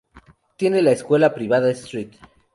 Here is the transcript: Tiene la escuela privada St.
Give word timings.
Tiene 0.57 0.81
la 0.81 0.93
escuela 0.93 1.31
privada 1.35 1.69
St. 1.69 2.17